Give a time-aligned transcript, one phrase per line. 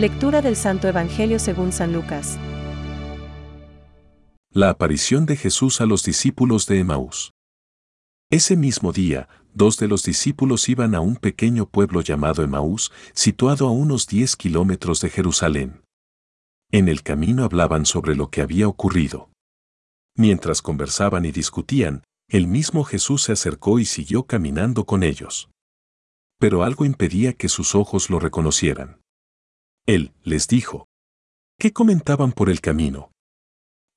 [0.00, 2.38] Lectura del Santo Evangelio según San Lucas.
[4.50, 7.34] La aparición de Jesús a los discípulos de Emaús.
[8.30, 13.68] Ese mismo día, dos de los discípulos iban a un pequeño pueblo llamado Emaús, situado
[13.68, 15.82] a unos 10 kilómetros de Jerusalén.
[16.70, 19.28] En el camino hablaban sobre lo que había ocurrido.
[20.16, 25.50] Mientras conversaban y discutían, el mismo Jesús se acercó y siguió caminando con ellos.
[26.38, 28.99] Pero algo impedía que sus ojos lo reconocieran.
[29.86, 30.86] Él les dijo,
[31.58, 33.12] ¿qué comentaban por el camino?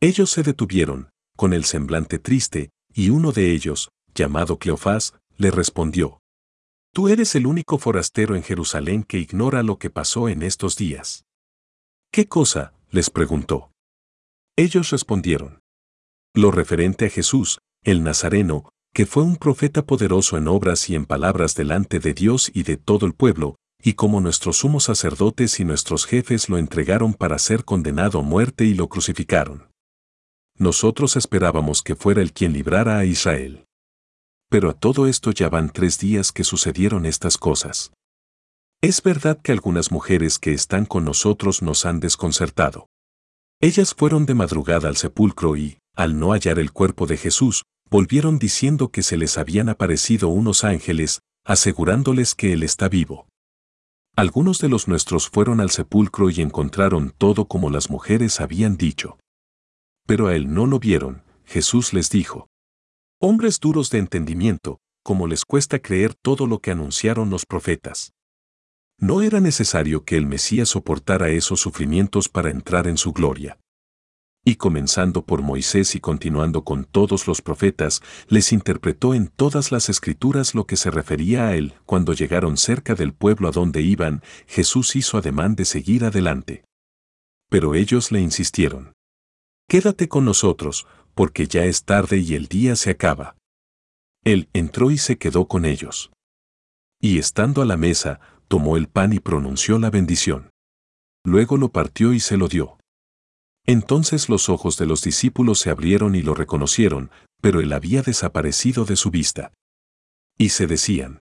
[0.02, 6.20] Ellos se detuvieron, con el semblante triste, y uno de ellos, llamado Cleofás, le respondió,
[6.94, 11.26] Tú eres el único forastero en Jerusalén que ignora lo que pasó en estos días.
[12.12, 12.74] ¿Qué cosa?
[12.92, 13.72] les preguntó.
[14.56, 15.62] Ellos respondieron.
[16.36, 21.08] Lo referente a Jesús, el Nazareno, que fue un profeta poderoso en obras y en
[21.08, 25.66] palabras delante de Dios y de todo el pueblo, y como nuestros sumos sacerdotes y
[25.66, 29.68] nuestros jefes lo entregaron para ser condenado a muerte y lo crucificaron.
[30.58, 33.66] Nosotros esperábamos que fuera el quien librara a Israel.
[34.50, 37.92] Pero a todo esto ya van tres días que sucedieron estas cosas.
[38.82, 42.88] Es verdad que algunas mujeres que están con nosotros nos han desconcertado.
[43.60, 48.40] Ellas fueron de madrugada al sepulcro y, al no hallar el cuerpo de Jesús, volvieron
[48.40, 53.28] diciendo que se les habían aparecido unos ángeles, asegurándoles que Él está vivo.
[54.16, 59.18] Algunos de los nuestros fueron al sepulcro y encontraron todo como las mujeres habían dicho.
[60.06, 62.48] Pero a Él no lo vieron, Jesús les dijo,
[63.20, 68.14] Hombres duros de entendimiento, como les cuesta creer todo lo que anunciaron los profetas.
[69.00, 73.58] No era necesario que el Mesías soportara esos sufrimientos para entrar en su gloria.
[74.46, 79.88] Y comenzando por Moisés y continuando con todos los profetas, les interpretó en todas las
[79.88, 81.76] escrituras lo que se refería a él.
[81.86, 86.66] Cuando llegaron cerca del pueblo a donde iban, Jesús hizo ademán de seguir adelante.
[87.50, 88.92] Pero ellos le insistieron.
[89.70, 93.38] Quédate con nosotros, porque ya es tarde y el día se acaba.
[94.26, 96.12] Él entró y se quedó con ellos.
[97.02, 100.50] Y estando a la mesa, tomó el pan y pronunció la bendición.
[101.26, 102.78] Luego lo partió y se lo dio.
[103.66, 108.86] Entonces los ojos de los discípulos se abrieron y lo reconocieron, pero él había desaparecido
[108.86, 109.54] de su vista.
[110.38, 111.22] Y se decían,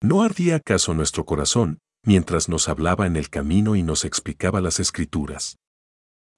[0.00, 4.80] ¿no ardía acaso nuestro corazón mientras nos hablaba en el camino y nos explicaba las
[4.80, 5.56] escrituras?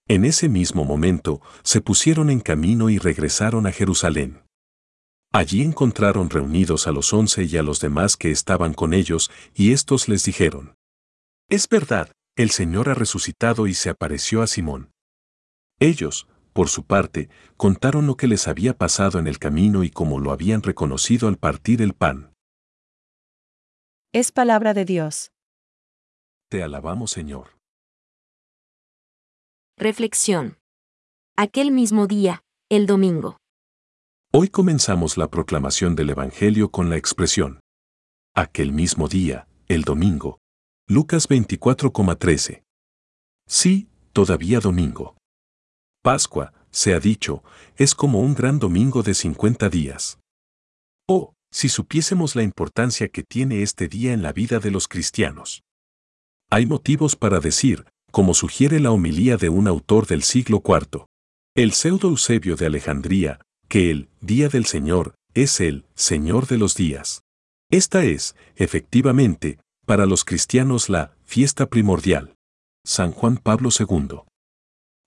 [0.09, 4.43] En ese mismo momento, se pusieron en camino y regresaron a Jerusalén.
[5.33, 9.73] Allí encontraron reunidos a los once y a los demás que estaban con ellos, y
[9.73, 10.75] éstos les dijeron,
[11.49, 14.92] Es verdad, el Señor ha resucitado y se apareció a Simón.
[15.79, 20.21] Ellos, por su parte, contaron lo que les había pasado en el camino y cómo
[20.21, 22.35] lo habían reconocido al partir el pan.
[24.13, 25.33] Es palabra de Dios.
[26.51, 27.57] Te alabamos, Señor.
[29.79, 30.59] Reflexión.
[31.37, 33.39] Aquel mismo día, el domingo.
[34.33, 37.61] Hoy comenzamos la proclamación del Evangelio con la expresión.
[38.35, 40.39] Aquel mismo día, el domingo.
[40.89, 42.63] Lucas 24,13.
[43.47, 45.17] Sí, todavía domingo.
[46.03, 47.45] Pascua, se ha dicho,
[47.77, 50.19] es como un gran domingo de 50 días.
[51.09, 55.63] Oh, si supiésemos la importancia que tiene este día en la vida de los cristianos.
[56.51, 61.07] Hay motivos para decir, como sugiere la homilía de un autor del siglo IV.
[61.55, 66.75] El pseudo Eusebio de Alejandría, que el Día del Señor es el Señor de los
[66.75, 67.23] días.
[67.71, 72.35] Esta es, efectivamente, para los cristianos la fiesta primordial.
[72.85, 74.23] San Juan Pablo II.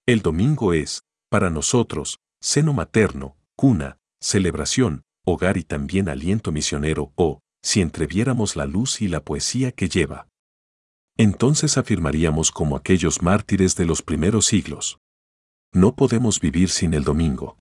[0.06, 7.40] El domingo es, para nosotros, seno materno, cuna, celebración, hogar y también aliento misionero o,
[7.64, 10.28] si entreviéramos la luz y la poesía que lleva
[11.18, 15.00] entonces afirmaríamos como aquellos mártires de los primeros siglos.
[15.74, 17.58] No podemos vivir sin el domingo.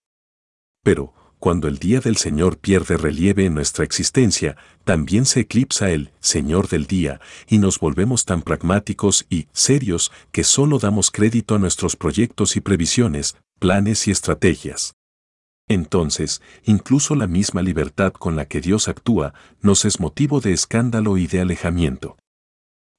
[0.82, 1.14] Pero,
[1.44, 6.69] cuando el día del Señor pierde relieve en nuestra existencia, también se eclipsa el Señor
[6.69, 11.96] del día y nos volvemos tan pragmáticos y serios que solo damos crédito a nuestros
[11.96, 14.94] proyectos y previsiones, planes y estrategias.
[15.69, 21.19] Entonces, incluso la misma libertad con la que Dios actúa nos es motivo de escándalo
[21.19, 22.17] y de alejamiento.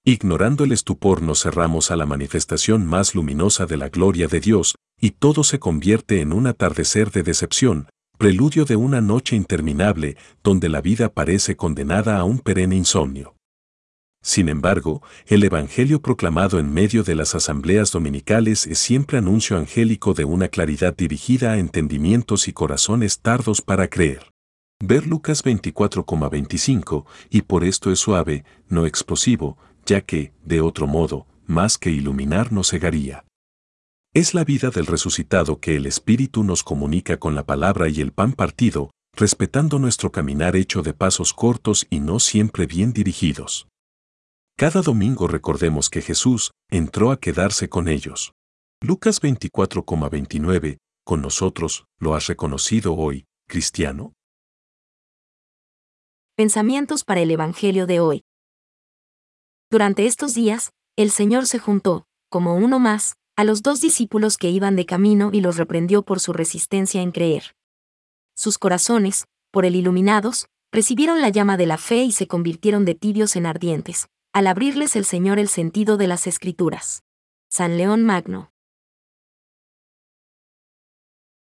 [0.03, 4.75] Ignorando el estupor nos cerramos a la manifestación más luminosa de la gloria de Dios,
[5.01, 10.69] y todo se convierte en un atardecer de decepción, preludio de una noche interminable, donde
[10.69, 13.35] la vida parece condenada a un perenne insomnio.
[14.25, 20.15] Sin embargo, el Evangelio proclamado en medio de las asambleas dominicales es siempre anuncio angélico
[20.15, 24.31] de una claridad dirigida a entendimientos y corazones tardos para creer.
[24.83, 31.27] Ver Lucas 24,25, y por esto es suave, no explosivo, ya que, de otro modo,
[31.45, 33.25] más que iluminar nos cegaría.
[34.15, 38.13] Es la vida del resucitado que el Espíritu nos comunica con la palabra y el
[38.13, 43.67] pan partido, respetando nuestro caminar hecho de pasos cortos y no siempre bien dirigidos.
[44.57, 48.31] Cada domingo recordemos que Jesús entró a quedarse con ellos.
[48.81, 54.13] Lucas 24,29, con nosotros, ¿lo has reconocido hoy, cristiano?
[56.37, 58.21] Pensamientos para el Evangelio de hoy.
[59.69, 64.49] Durante estos días, el Señor se juntó, como uno más, a los dos discípulos que
[64.49, 67.55] iban de camino y los reprendió por su resistencia en creer.
[68.33, 72.95] Sus corazones, por el iluminados, recibieron la llama de la fe y se convirtieron de
[72.95, 77.03] tibios en ardientes, al abrirles el Señor el sentido de las Escrituras.
[77.49, 78.51] San León Magno.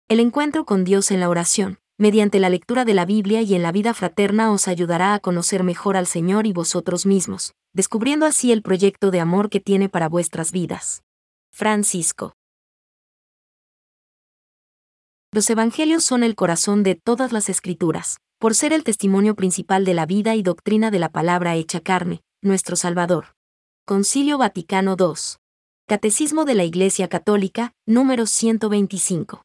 [0.07, 3.61] El encuentro con Dios en la oración, mediante la lectura de la Biblia y en
[3.61, 8.51] la vida fraterna os ayudará a conocer mejor al Señor y vosotros mismos, descubriendo así
[8.51, 11.03] el proyecto de amor que tiene para vuestras vidas.
[11.55, 12.33] Francisco.
[15.31, 19.93] Los Evangelios son el corazón de todas las escrituras, por ser el testimonio principal de
[19.93, 23.35] la vida y doctrina de la palabra hecha carne, nuestro Salvador.
[23.85, 25.13] Concilio Vaticano II.
[25.87, 29.43] Catecismo de la Iglesia Católica, número 125.